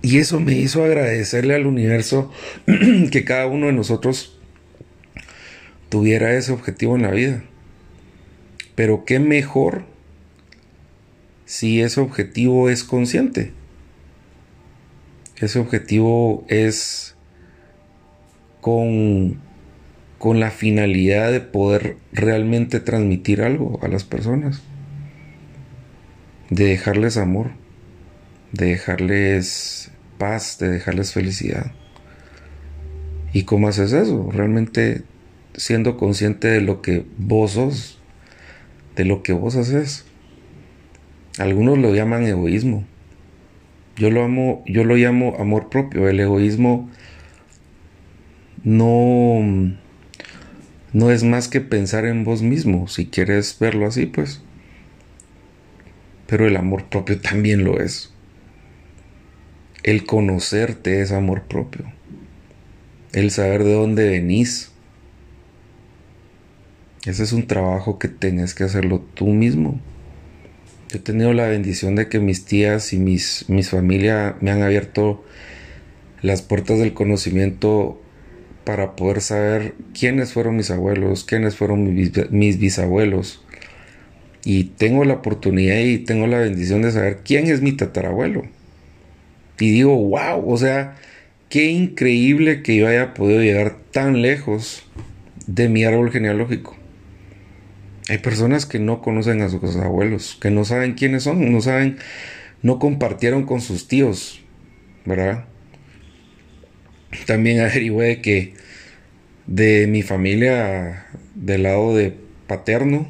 y 0.03 0.19
eso 0.19 0.39
me 0.39 0.53
hizo 0.53 0.83
agradecerle 0.83 1.55
al 1.55 1.65
universo 1.65 2.31
que 3.11 3.25
cada 3.25 3.47
uno 3.47 3.65
de 3.65 3.73
nosotros 3.73 4.37
tuviera 5.89 6.35
ese 6.35 6.51
objetivo 6.51 6.95
en 6.95 7.01
la 7.01 7.09
vida. 7.09 7.43
Pero 8.75 9.03
qué 9.03 9.17
mejor 9.17 9.89
si 11.51 11.81
ese 11.81 11.99
objetivo 11.99 12.69
es 12.69 12.85
consciente. 12.85 13.51
Ese 15.35 15.59
objetivo 15.59 16.45
es 16.47 17.17
con, 18.61 19.37
con 20.17 20.39
la 20.39 20.49
finalidad 20.49 21.29
de 21.29 21.41
poder 21.41 21.97
realmente 22.13 22.79
transmitir 22.79 23.41
algo 23.41 23.81
a 23.83 23.89
las 23.89 24.05
personas. 24.05 24.61
De 26.49 26.67
dejarles 26.67 27.17
amor, 27.17 27.51
de 28.53 28.67
dejarles 28.67 29.91
paz, 30.17 30.57
de 30.57 30.69
dejarles 30.69 31.11
felicidad. 31.11 31.73
¿Y 33.33 33.43
cómo 33.43 33.67
haces 33.67 33.91
eso? 33.91 34.29
Realmente 34.31 35.03
siendo 35.53 35.97
consciente 35.97 36.47
de 36.47 36.61
lo 36.61 36.81
que 36.81 37.05
vos 37.17 37.51
sos, 37.51 37.99
de 38.95 39.03
lo 39.03 39.21
que 39.21 39.33
vos 39.33 39.57
haces. 39.57 40.05
Algunos 41.37 41.77
lo 41.77 41.93
llaman 41.93 42.25
egoísmo. 42.25 42.85
Yo 43.95 44.09
lo 44.09 44.23
amo, 44.23 44.63
yo 44.65 44.83
lo 44.83 44.95
llamo 44.95 45.35
amor 45.39 45.69
propio. 45.69 46.09
El 46.09 46.19
egoísmo 46.19 46.89
no 48.63 49.71
no 50.93 51.09
es 51.09 51.23
más 51.23 51.47
que 51.47 51.61
pensar 51.61 52.05
en 52.05 52.25
vos 52.25 52.41
mismo, 52.41 52.87
si 52.87 53.07
quieres 53.07 53.57
verlo 53.59 53.87
así, 53.87 54.07
pues. 54.07 54.41
Pero 56.27 56.47
el 56.47 56.57
amor 56.57 56.85
propio 56.85 57.19
también 57.19 57.63
lo 57.63 57.79
es. 57.79 58.13
El 59.83 60.05
conocerte 60.05 61.01
es 61.01 61.11
amor 61.11 61.43
propio. 61.43 61.85
El 63.13 63.31
saber 63.31 63.63
de 63.63 63.73
dónde 63.73 64.09
venís. 64.09 64.71
Ese 67.05 67.23
es 67.23 67.31
un 67.31 67.47
trabajo 67.47 67.97
que 67.97 68.07
tenés 68.07 68.53
que 68.53 68.65
hacerlo 68.65 68.99
tú 69.13 69.27
mismo. 69.27 69.79
Yo 70.91 70.97
he 70.97 71.01
tenido 71.01 71.31
la 71.31 71.47
bendición 71.47 71.95
de 71.95 72.09
que 72.09 72.19
mis 72.19 72.43
tías 72.43 72.91
y 72.91 72.97
mis, 72.97 73.45
mis 73.47 73.69
familia 73.69 74.35
me 74.41 74.51
han 74.51 74.61
abierto 74.61 75.23
las 76.21 76.41
puertas 76.41 76.79
del 76.79 76.93
conocimiento 76.93 78.01
para 78.65 78.97
poder 78.97 79.21
saber 79.21 79.73
quiénes 79.97 80.33
fueron 80.33 80.57
mis 80.57 80.69
abuelos, 80.69 81.23
quiénes 81.23 81.55
fueron 81.55 81.95
mis, 81.95 82.59
bisabuelos. 82.59 83.41
Y 84.43 84.65
tengo 84.65 85.05
la 85.05 85.13
oportunidad 85.13 85.79
y 85.79 85.99
tengo 85.99 86.27
la 86.27 86.39
bendición 86.39 86.81
de 86.81 86.91
saber 86.91 87.19
quién 87.23 87.47
es 87.47 87.61
mi 87.61 87.71
tatarabuelo. 87.71 88.43
Y 89.61 89.71
digo, 89.71 89.95
wow, 89.95 90.43
o 90.45 90.57
sea, 90.57 90.97
qué 91.47 91.67
increíble 91.71 92.63
que 92.63 92.75
yo 92.75 92.89
haya 92.89 93.13
podido 93.13 93.41
llegar 93.41 93.77
tan 93.91 94.21
lejos 94.21 94.83
de 95.47 95.69
mi 95.69 95.85
árbol 95.85 96.11
genealógico. 96.11 96.80
Hay 98.11 98.17
personas 98.17 98.65
que 98.65 98.77
no 98.77 99.01
conocen 99.01 99.41
a 99.41 99.47
sus 99.47 99.77
abuelos, 99.77 100.37
que 100.41 100.51
no 100.51 100.65
saben 100.65 100.95
quiénes 100.95 101.23
son, 101.23 101.49
no 101.49 101.61
saben, 101.61 101.95
no 102.61 102.77
compartieron 102.77 103.45
con 103.45 103.61
sus 103.61 103.87
tíos, 103.87 104.41
¿verdad? 105.05 105.45
También 107.25 107.61
averigüé 107.61 108.21
que 108.21 108.53
de 109.47 109.87
mi 109.87 110.01
familia 110.01 111.05
del 111.35 111.63
lado 111.63 111.95
de 111.95 112.13
paterno, 112.47 113.09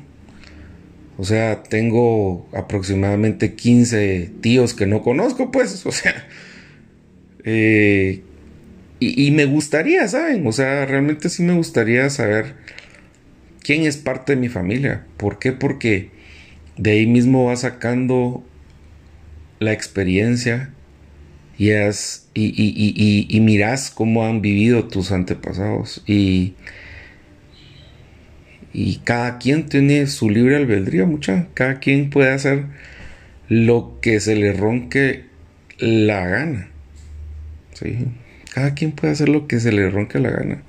o 1.18 1.24
sea, 1.24 1.64
tengo 1.64 2.48
aproximadamente 2.54 3.56
15 3.56 4.30
tíos 4.42 4.76
que 4.76 4.86
no 4.86 5.02
conozco, 5.02 5.50
pues, 5.50 5.84
o 5.88 5.92
sea, 5.92 6.28
eh, 7.44 8.22
y, 9.00 9.26
y, 9.26 9.32
me 9.32 9.46
gustaría, 9.46 10.08
¿saben? 10.08 10.46
O 10.46 10.52
sea, 10.52 10.86
realmente 10.86 11.30
sí 11.30 11.42
me 11.42 11.54
gustaría 11.54 12.08
saber 12.12 12.54
quién 13.64 13.84
es 13.84 13.98
parte 13.98 14.36
de 14.36 14.42
mi 14.42 14.50
familia. 14.50 15.06
¿Por 15.18 15.40
qué? 15.40 15.52
Porque 15.52 16.10
de 16.78 16.92
ahí 16.92 17.08
mismo 17.08 17.46
va 17.46 17.56
sacando 17.56 18.44
la 19.60 19.72
experiencia 19.74 20.72
y, 21.58 21.70
y, 22.34 23.28
y, 23.30 23.40
miras 23.40 23.92
cómo 23.92 24.26
han 24.26 24.42
vivido 24.42 24.88
tus 24.88 25.12
antepasados 25.12 26.02
y, 26.08 26.56
y 28.74 28.98
cada 29.04 29.38
quien 29.38 29.68
tiene 29.68 30.08
su 30.08 30.32
libre 30.32 30.56
albedrío, 30.56 31.06
mucha. 31.06 31.50
Cada 31.54 31.80
quien 31.80 32.10
puede 32.10 32.32
hacer 32.32 32.66
lo 33.48 34.00
que 34.02 34.20
se 34.20 34.36
le 34.36 34.54
ronque 34.54 35.26
la 35.78 36.26
gana. 36.26 36.70
¿sí? 37.74 38.08
Cada 38.54 38.74
quien 38.74 38.94
puede 38.94 39.14
hacer 39.14 39.30
lo 39.30 39.48
que 39.48 39.60
se 39.60 39.72
le 39.72 39.88
ronque 39.90 40.20
la 40.20 40.32
gana. 40.32 40.64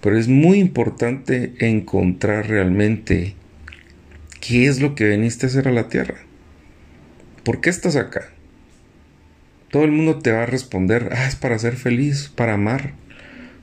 Pero 0.00 0.18
es 0.18 0.28
muy 0.28 0.58
importante 0.58 1.54
encontrar 1.58 2.48
realmente 2.48 3.34
qué 4.40 4.66
es 4.66 4.80
lo 4.80 4.94
que 4.94 5.04
veniste 5.04 5.46
a 5.46 5.48
hacer 5.48 5.68
a 5.68 5.72
la 5.72 5.88
tierra. 5.88 6.16
¿Por 7.44 7.60
qué 7.60 7.70
estás 7.70 7.96
acá? 7.96 8.28
Todo 9.70 9.84
el 9.84 9.90
mundo 9.90 10.18
te 10.18 10.32
va 10.32 10.44
a 10.44 10.46
responder, 10.46 11.10
ah, 11.12 11.26
es 11.26 11.36
para 11.36 11.58
ser 11.58 11.76
feliz, 11.76 12.32
para 12.34 12.54
amar, 12.54 12.92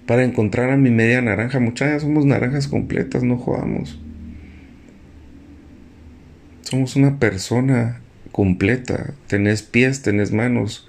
para 0.05 0.23
encontrar 0.23 0.69
a 0.69 0.77
mi 0.77 0.91
media 0.91 1.21
naranja. 1.21 1.59
Muchachas, 1.59 2.03
somos 2.03 2.25
naranjas 2.25 2.67
completas, 2.67 3.23
no 3.23 3.37
jodamos. 3.37 3.99
Somos 6.61 6.95
una 6.95 7.19
persona 7.19 8.01
completa. 8.31 9.13
Tenés 9.27 9.63
pies, 9.63 10.01
tenés 10.01 10.31
manos, 10.31 10.87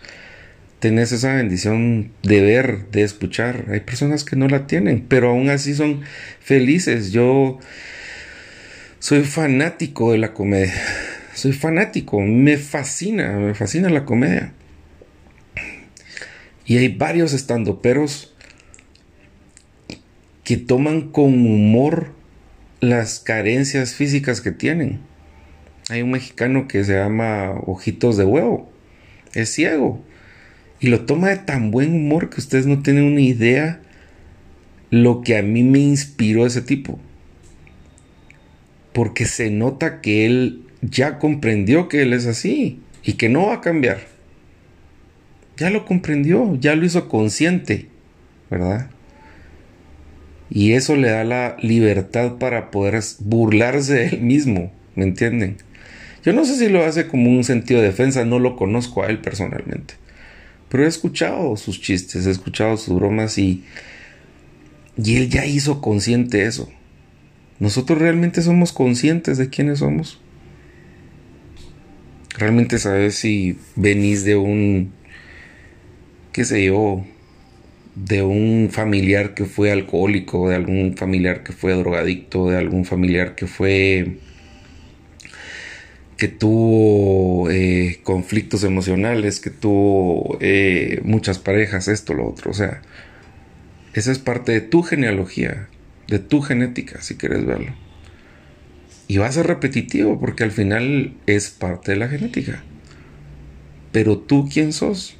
tenés 0.78 1.12
esa 1.12 1.34
bendición 1.34 2.12
de 2.22 2.40
ver, 2.40 2.90
de 2.90 3.02
escuchar. 3.02 3.66
Hay 3.70 3.80
personas 3.80 4.24
que 4.24 4.36
no 4.36 4.48
la 4.48 4.66
tienen, 4.66 5.04
pero 5.08 5.30
aún 5.30 5.48
así 5.48 5.74
son 5.74 6.02
felices. 6.40 7.12
Yo 7.12 7.58
soy 8.98 9.22
fanático 9.22 10.12
de 10.12 10.18
la 10.18 10.32
comedia. 10.32 10.74
Soy 11.34 11.52
fanático, 11.52 12.20
me 12.20 12.56
fascina, 12.56 13.32
me 13.32 13.54
fascina 13.54 13.90
la 13.90 14.04
comedia. 14.04 14.52
Y 16.64 16.78
hay 16.78 16.88
varios 16.88 17.32
estandoperos 17.32 18.34
que 20.44 20.56
toman 20.56 21.10
con 21.10 21.26
humor 21.26 22.12
las 22.80 23.20
carencias 23.20 23.94
físicas 23.94 24.40
que 24.40 24.52
tienen. 24.52 25.00
Hay 25.88 26.02
un 26.02 26.10
mexicano 26.10 26.66
que 26.66 26.82
se 26.84 26.94
llama 26.94 27.52
Ojitos 27.66 28.16
de 28.16 28.24
Huevo. 28.24 28.70
Es 29.34 29.52
ciego. 29.52 30.02
Y 30.80 30.88
lo 30.88 31.00
toma 31.06 31.28
de 31.28 31.36
tan 31.36 31.70
buen 31.70 31.94
humor 31.94 32.30
que 32.30 32.40
ustedes 32.40 32.66
no 32.66 32.82
tienen 32.82 33.04
una 33.04 33.20
idea 33.20 33.80
lo 34.90 35.22
que 35.22 35.36
a 35.36 35.42
mí 35.42 35.62
me 35.62 35.78
inspiró 35.78 36.46
ese 36.46 36.62
tipo. 36.62 36.98
Porque 38.92 39.24
se 39.24 39.50
nota 39.50 40.00
que 40.00 40.26
él 40.26 40.62
ya 40.82 41.18
comprendió 41.18 41.88
que 41.88 42.02
él 42.02 42.12
es 42.12 42.26
así 42.26 42.80
y 43.02 43.14
que 43.14 43.28
no 43.28 43.46
va 43.46 43.54
a 43.54 43.60
cambiar 43.60 44.16
ya 45.56 45.70
lo 45.70 45.84
comprendió, 45.84 46.56
ya 46.60 46.76
lo 46.76 46.84
hizo 46.84 47.08
consciente, 47.08 47.88
¿verdad? 48.50 48.90
Y 50.50 50.72
eso 50.72 50.96
le 50.96 51.10
da 51.10 51.24
la 51.24 51.56
libertad 51.60 52.34
para 52.38 52.70
poder 52.70 53.00
burlarse 53.20 53.94
de 53.94 54.06
él 54.08 54.20
mismo, 54.20 54.72
¿me 54.94 55.04
entienden? 55.04 55.56
Yo 56.24 56.32
no 56.32 56.44
sé 56.44 56.56
si 56.56 56.68
lo 56.68 56.84
hace 56.84 57.06
como 57.06 57.30
un 57.30 57.44
sentido 57.44 57.80
de 57.80 57.88
defensa, 57.88 58.24
no 58.24 58.38
lo 58.38 58.56
conozco 58.56 59.02
a 59.02 59.06
él 59.06 59.18
personalmente. 59.18 59.94
Pero 60.68 60.84
he 60.84 60.88
escuchado 60.88 61.56
sus 61.56 61.80
chistes, 61.80 62.26
he 62.26 62.30
escuchado 62.30 62.76
sus 62.76 62.94
bromas 62.94 63.38
y, 63.38 63.64
y 64.96 65.16
él 65.16 65.28
ya 65.28 65.46
hizo 65.46 65.80
consciente 65.80 66.44
eso. 66.44 66.68
Nosotros 67.58 67.98
realmente 67.98 68.42
somos 68.42 68.72
conscientes 68.72 69.38
de 69.38 69.48
quiénes 69.48 69.78
somos. 69.78 70.20
Realmente 72.36 72.78
sabes 72.78 73.14
si 73.14 73.58
venís 73.76 74.24
de 74.24 74.36
un 74.36 74.92
qué 76.36 76.44
sé 76.44 76.66
yo, 76.66 77.02
de 77.94 78.20
un 78.20 78.68
familiar 78.70 79.32
que 79.32 79.46
fue 79.46 79.72
alcohólico, 79.72 80.50
de 80.50 80.56
algún 80.56 80.94
familiar 80.94 81.42
que 81.42 81.52
fue 81.52 81.72
drogadicto, 81.72 82.50
de 82.50 82.58
algún 82.58 82.84
familiar 82.84 83.34
que 83.34 83.46
fue 83.46 84.18
que 86.16 86.28
tuvo 86.28 87.50
eh, 87.50 88.00
conflictos 88.02 88.64
emocionales, 88.64 89.40
que 89.40 89.50
tuvo 89.50 90.38
eh, 90.40 91.00
muchas 91.04 91.38
parejas, 91.38 91.88
esto, 91.88 92.14
lo 92.14 92.26
otro, 92.26 92.50
o 92.50 92.54
sea, 92.54 92.80
Esa 93.92 94.12
es 94.12 94.18
parte 94.18 94.52
de 94.52 94.60
tu 94.60 94.82
genealogía, 94.82 95.68
de 96.08 96.18
tu 96.18 96.40
genética, 96.42 97.02
si 97.02 97.16
quieres 97.16 97.44
verlo. 97.44 97.74
Y 99.08 99.18
va 99.18 99.26
a 99.26 99.32
ser 99.32 99.46
repetitivo 99.46 100.18
porque 100.18 100.44
al 100.44 100.50
final 100.50 101.14
es 101.26 101.50
parte 101.50 101.92
de 101.92 101.98
la 101.98 102.08
genética. 102.08 102.62
Pero 103.92 104.18
tú, 104.18 104.48
¿quién 104.52 104.72
sos? 104.72 105.16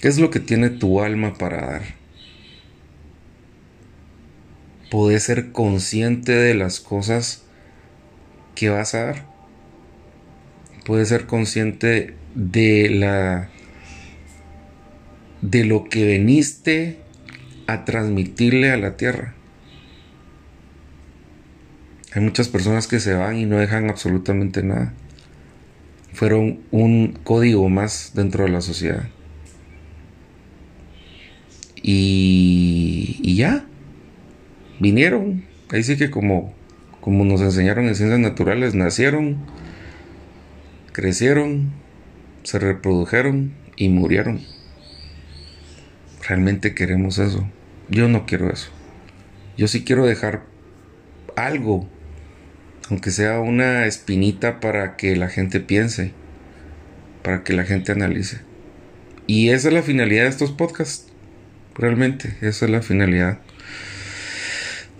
¿Qué 0.00 0.08
es 0.08 0.18
lo 0.18 0.30
que 0.30 0.40
tiene 0.40 0.68
tu 0.68 1.00
alma 1.00 1.34
para 1.34 1.66
dar? 1.66 1.82
Puedes 4.90 5.22
ser 5.22 5.52
consciente 5.52 6.32
de 6.32 6.54
las 6.54 6.80
cosas 6.80 7.44
que 8.54 8.68
vas 8.68 8.94
a 8.94 9.04
dar. 9.04 9.35
Puedes 10.86 11.08
ser 11.08 11.26
consciente 11.26 12.14
de 12.36 12.88
la 12.90 13.50
de 15.42 15.64
lo 15.64 15.84
que 15.88 16.04
veniste 16.04 16.98
a 17.66 17.84
transmitirle 17.84 18.70
a 18.70 18.76
la 18.76 18.96
tierra. 18.96 19.34
Hay 22.12 22.22
muchas 22.22 22.48
personas 22.48 22.86
que 22.86 23.00
se 23.00 23.14
van 23.14 23.36
y 23.36 23.46
no 23.46 23.58
dejan 23.58 23.90
absolutamente 23.90 24.62
nada. 24.62 24.94
Fueron 26.12 26.60
un 26.70 27.18
código 27.24 27.68
más 27.68 28.12
dentro 28.14 28.44
de 28.44 28.50
la 28.50 28.60
sociedad. 28.60 29.08
Y, 31.82 33.18
y 33.22 33.34
ya, 33.34 33.66
vinieron. 34.78 35.44
Ahí 35.68 35.82
sí 35.82 35.96
que 35.96 36.10
como, 36.10 36.54
como 37.00 37.24
nos 37.24 37.40
enseñaron 37.40 37.86
en 37.86 37.96
ciencias 37.96 38.20
naturales, 38.20 38.74
nacieron, 38.74 39.44
crecieron, 40.96 41.72
se 42.42 42.58
reprodujeron 42.58 43.52
y 43.76 43.90
murieron. 43.90 44.40
Realmente 46.26 46.74
queremos 46.74 47.18
eso. 47.18 47.46
Yo 47.90 48.08
no 48.08 48.24
quiero 48.24 48.50
eso. 48.50 48.70
Yo 49.58 49.68
sí 49.68 49.84
quiero 49.84 50.06
dejar 50.06 50.46
algo, 51.36 51.86
aunque 52.88 53.10
sea 53.10 53.40
una 53.40 53.84
espinita 53.84 54.58
para 54.58 54.96
que 54.96 55.16
la 55.16 55.28
gente 55.28 55.60
piense, 55.60 56.12
para 57.22 57.44
que 57.44 57.52
la 57.52 57.64
gente 57.64 57.92
analice. 57.92 58.40
Y 59.26 59.50
esa 59.50 59.68
es 59.68 59.74
la 59.74 59.82
finalidad 59.82 60.22
de 60.22 60.30
estos 60.30 60.50
podcasts. 60.50 61.12
Realmente, 61.74 62.38
esa 62.40 62.64
es 62.64 62.70
la 62.70 62.80
finalidad. 62.80 63.40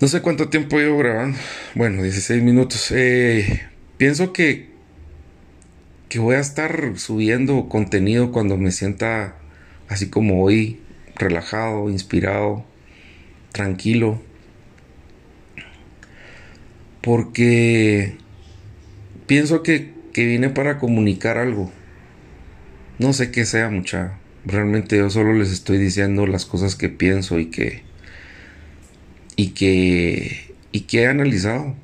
No 0.02 0.08
sé 0.08 0.20
cuánto 0.20 0.50
tiempo 0.50 0.78
llevo 0.78 0.98
grabando. 0.98 1.38
Bueno, 1.74 2.02
16 2.02 2.42
minutos. 2.42 2.88
Eh, 2.90 3.62
pienso 3.96 4.34
que, 4.34 4.75
que 6.08 6.18
voy 6.18 6.36
a 6.36 6.40
estar 6.40 6.92
subiendo 6.96 7.68
contenido 7.68 8.32
cuando 8.32 8.56
me 8.56 8.70
sienta 8.70 9.36
así 9.88 10.08
como 10.08 10.42
hoy, 10.42 10.80
relajado, 11.16 11.90
inspirado, 11.90 12.64
tranquilo. 13.52 14.20
Porque 17.02 18.16
pienso 19.26 19.62
que, 19.62 19.94
que 20.12 20.26
vine 20.26 20.50
para 20.50 20.78
comunicar 20.78 21.38
algo. 21.38 21.70
No 22.98 23.12
sé 23.12 23.30
qué 23.30 23.44
sea 23.44 23.68
mucha. 23.68 24.18
Realmente 24.44 24.96
yo 24.96 25.10
solo 25.10 25.34
les 25.34 25.50
estoy 25.50 25.78
diciendo 25.78 26.26
las 26.26 26.46
cosas 26.46 26.76
que 26.76 26.88
pienso 26.88 27.38
y 27.38 27.46
que 27.46 27.82
y 29.34 29.48
que 29.48 30.54
y 30.72 30.82
que 30.82 31.02
he 31.02 31.06
analizado 31.08 31.74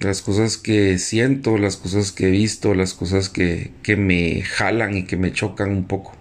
las 0.00 0.22
cosas 0.22 0.56
que 0.56 0.98
siento, 0.98 1.58
las 1.58 1.76
cosas 1.76 2.12
que 2.12 2.28
he 2.28 2.30
visto, 2.30 2.74
las 2.74 2.94
cosas 2.94 3.28
que, 3.28 3.72
que 3.82 3.96
me 3.96 4.42
jalan 4.42 4.96
y 4.96 5.04
que 5.04 5.16
me 5.16 5.32
chocan 5.32 5.70
un 5.70 5.84
poco. 5.86 6.14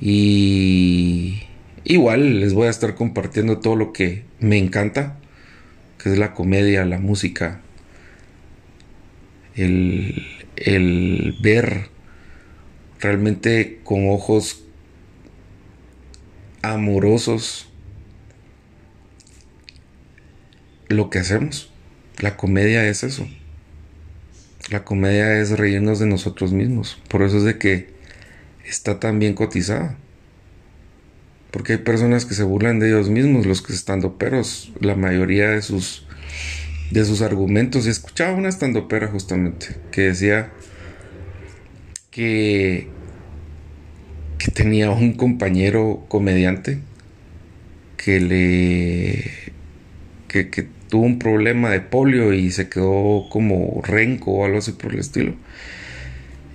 Y 0.00 1.42
igual 1.84 2.40
les 2.40 2.52
voy 2.54 2.66
a 2.66 2.70
estar 2.70 2.94
compartiendo 2.94 3.58
todo 3.58 3.76
lo 3.76 3.92
que 3.92 4.24
me 4.38 4.58
encanta, 4.58 5.18
que 5.98 6.10
es 6.12 6.18
la 6.18 6.34
comedia, 6.34 6.84
la 6.84 6.98
música, 6.98 7.60
el, 9.54 10.26
el 10.56 11.36
ver 11.40 11.88
realmente 13.00 13.80
con 13.84 14.08
ojos 14.10 14.64
amorosos 16.62 17.68
lo 20.88 21.10
que 21.10 21.18
hacemos. 21.18 21.73
La 22.18 22.36
comedia 22.36 22.86
es 22.88 23.02
eso. 23.04 23.26
La 24.70 24.84
comedia 24.84 25.40
es 25.40 25.50
reírnos 25.50 25.98
de 25.98 26.06
nosotros 26.06 26.52
mismos. 26.52 27.00
Por 27.08 27.22
eso 27.22 27.38
es 27.38 27.44
de 27.44 27.58
que 27.58 27.88
está 28.64 29.00
tan 29.00 29.18
bien 29.18 29.34
cotizada. 29.34 29.96
Porque 31.50 31.74
hay 31.74 31.78
personas 31.78 32.24
que 32.24 32.34
se 32.34 32.42
burlan 32.42 32.80
de 32.80 32.88
ellos 32.88 33.10
mismos, 33.10 33.46
los 33.46 33.62
que 33.62 33.72
están 33.72 34.00
peros, 34.18 34.72
la 34.80 34.96
mayoría 34.96 35.50
de 35.50 35.62
sus 35.62 36.06
de 36.90 37.04
sus 37.04 37.22
argumentos. 37.22 37.86
Y 37.86 37.90
escuchaba 37.90 38.32
una 38.32 38.48
estandopera 38.48 39.08
justamente 39.08 39.76
que 39.90 40.02
decía 40.02 40.52
que, 42.10 42.88
que 44.38 44.50
tenía 44.50 44.90
un 44.90 45.14
compañero 45.14 46.04
comediante 46.08 46.78
que 47.96 48.20
le 48.20 49.30
que, 50.28 50.50
que, 50.50 50.68
tuvo 50.94 51.06
un 51.06 51.18
problema 51.18 51.70
de 51.70 51.80
polio 51.80 52.32
y 52.32 52.52
se 52.52 52.68
quedó 52.68 53.26
como 53.28 53.82
renco 53.82 54.30
o 54.30 54.44
algo 54.44 54.58
así 54.58 54.70
por 54.70 54.92
el 54.92 55.00
estilo. 55.00 55.34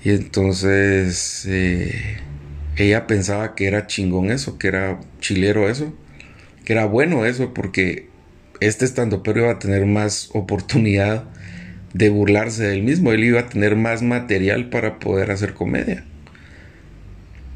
Y 0.02 0.12
entonces 0.12 1.46
eh, 1.46 2.20
ella 2.78 3.06
pensaba 3.06 3.54
que 3.54 3.68
era 3.68 3.86
chingón 3.86 4.32
eso, 4.32 4.58
que 4.58 4.70
era 4.70 5.02
chilero 5.20 5.70
eso, 5.70 5.94
que 6.64 6.72
era 6.72 6.86
bueno 6.86 7.26
eso, 7.26 7.54
porque 7.54 8.08
este 8.62 8.86
estando 8.86 9.24
pero 9.24 9.42
iba 9.42 9.52
a 9.52 9.60
tener 9.60 9.86
más 9.86 10.30
oportunidad 10.32 11.26
de 11.94 12.10
burlarse 12.10 12.64
del 12.64 12.82
mismo, 12.82 13.12
él 13.12 13.26
iba 13.26 13.42
a 13.42 13.50
tener 13.50 13.76
más 13.76 14.04
material 14.04 14.70
para 14.70 15.00
poder 15.00 15.32
hacer 15.32 15.54
comedia. 15.54 16.06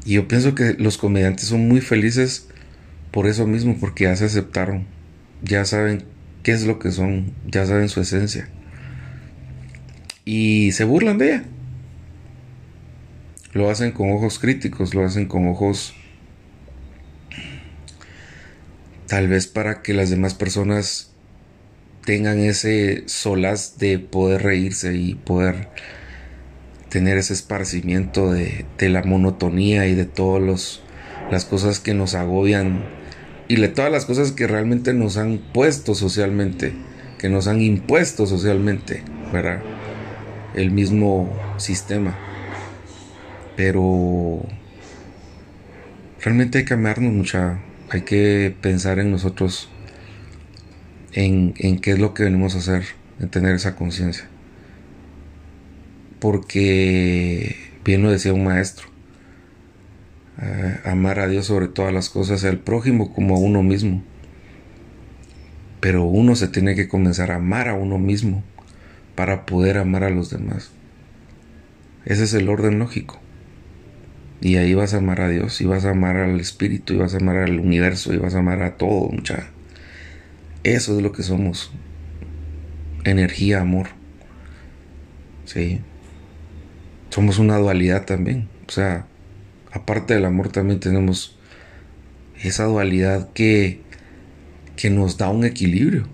Y 0.04 0.16
yo 0.16 0.28
pienso 0.28 0.54
que 0.54 0.74
los 0.74 0.98
comediantes 0.98 1.46
son 1.46 1.66
muy 1.66 1.80
felices 1.80 2.46
por 3.10 3.26
eso 3.26 3.46
mismo, 3.46 3.78
porque 3.80 4.04
ya 4.04 4.16
se 4.16 4.26
aceptaron, 4.26 4.84
ya 5.42 5.64
saben 5.64 6.12
qué 6.44 6.52
es 6.52 6.64
lo 6.64 6.78
que 6.78 6.92
son, 6.92 7.32
ya 7.46 7.66
saben 7.66 7.88
su 7.88 8.00
esencia. 8.00 8.48
Y 10.24 10.70
se 10.72 10.84
burlan 10.84 11.18
de 11.18 11.26
ella. 11.26 11.44
Lo 13.52 13.70
hacen 13.70 13.92
con 13.92 14.12
ojos 14.12 14.38
críticos, 14.38 14.94
lo 14.94 15.04
hacen 15.04 15.26
con 15.26 15.48
ojos 15.48 15.94
tal 19.06 19.28
vez 19.28 19.46
para 19.46 19.82
que 19.82 19.94
las 19.94 20.10
demás 20.10 20.34
personas 20.34 21.12
tengan 22.04 22.40
ese 22.40 23.04
solaz 23.06 23.78
de 23.78 23.98
poder 23.98 24.42
reírse 24.42 24.94
y 24.94 25.14
poder 25.14 25.68
tener 26.88 27.16
ese 27.16 27.32
esparcimiento 27.32 28.32
de, 28.32 28.66
de 28.76 28.88
la 28.88 29.02
monotonía 29.02 29.86
y 29.86 29.94
de 29.94 30.04
todas 30.04 30.82
las 31.30 31.44
cosas 31.44 31.80
que 31.80 31.94
nos 31.94 32.14
agobian 32.14 32.84
y 33.48 33.56
de 33.56 33.68
todas 33.68 33.90
las 33.90 34.06
cosas 34.06 34.32
que 34.32 34.46
realmente 34.46 34.94
nos 34.94 35.16
han 35.16 35.38
puesto 35.52 35.94
socialmente, 35.94 36.72
que 37.18 37.28
nos 37.28 37.46
han 37.46 37.60
impuesto 37.60 38.26
socialmente, 38.26 39.02
¿verdad? 39.32 39.62
El 40.54 40.70
mismo 40.70 41.30
sistema. 41.58 42.16
Pero 43.56 44.42
realmente 46.22 46.58
hay 46.58 46.64
que 46.64 46.74
amarnos 46.74 47.12
mucha, 47.12 47.60
hay 47.90 48.02
que 48.02 48.54
pensar 48.60 48.98
en 48.98 49.10
nosotros 49.10 49.68
en, 51.12 51.54
en 51.58 51.80
qué 51.80 51.92
es 51.92 51.98
lo 51.98 52.14
que 52.14 52.24
venimos 52.24 52.54
a 52.54 52.58
hacer, 52.58 52.84
en 53.20 53.28
tener 53.28 53.54
esa 53.54 53.76
conciencia. 53.76 54.26
Porque, 56.18 57.54
bien 57.84 58.02
lo 58.02 58.10
decía 58.10 58.32
un 58.32 58.44
maestro, 58.44 58.93
eh, 60.42 60.80
amar 60.84 61.20
a 61.20 61.28
Dios 61.28 61.46
sobre 61.46 61.68
todas 61.68 61.92
las 61.92 62.10
cosas, 62.10 62.44
al 62.44 62.58
prójimo 62.58 63.12
como 63.12 63.36
a 63.36 63.38
uno 63.38 63.62
mismo. 63.62 64.02
Pero 65.80 66.04
uno 66.04 66.34
se 66.34 66.48
tiene 66.48 66.74
que 66.74 66.88
comenzar 66.88 67.30
a 67.30 67.36
amar 67.36 67.68
a 67.68 67.74
uno 67.74 67.98
mismo 67.98 68.42
para 69.14 69.46
poder 69.46 69.78
amar 69.78 70.04
a 70.04 70.10
los 70.10 70.30
demás. 70.30 70.70
Ese 72.04 72.24
es 72.24 72.34
el 72.34 72.48
orden 72.48 72.78
lógico. 72.78 73.20
Y 74.40 74.56
ahí 74.56 74.74
vas 74.74 74.92
a 74.92 74.98
amar 74.98 75.20
a 75.20 75.28
Dios, 75.28 75.60
y 75.60 75.64
vas 75.64 75.84
a 75.84 75.90
amar 75.90 76.16
al 76.16 76.38
Espíritu, 76.40 76.92
y 76.92 76.96
vas 76.96 77.14
a 77.14 77.18
amar 77.18 77.36
al 77.38 77.58
universo, 77.60 78.12
y 78.12 78.18
vas 78.18 78.34
a 78.34 78.40
amar 78.40 78.62
a 78.62 78.76
todo, 78.76 79.08
mucha. 79.10 79.46
Eso 80.64 80.96
es 80.96 81.02
lo 81.02 81.12
que 81.12 81.22
somos. 81.22 81.72
Energía, 83.04 83.60
amor. 83.60 83.88
Sí. 85.44 85.80
Somos 87.10 87.38
una 87.38 87.56
dualidad 87.56 88.04
también. 88.04 88.48
O 88.66 88.72
sea, 88.72 89.06
aparte 89.74 90.14
del 90.14 90.24
amor 90.24 90.50
también 90.50 90.80
tenemos 90.80 91.36
esa 92.42 92.64
dualidad 92.64 93.32
que, 93.32 93.80
que 94.76 94.88
nos 94.88 95.18
da 95.18 95.28
un 95.28 95.44
equilibrio. 95.44 96.06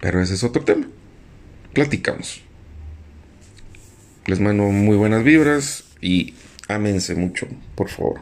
Pero 0.00 0.22
ese 0.22 0.34
es 0.34 0.44
otro 0.44 0.64
tema. 0.64 0.88
Platicamos. 1.74 2.40
Les 4.26 4.40
mando 4.40 4.64
muy 4.64 4.96
buenas 4.96 5.24
vibras 5.24 5.84
y 6.00 6.34
ámense 6.68 7.14
mucho, 7.16 7.48
por 7.74 7.88
favor. 7.88 8.20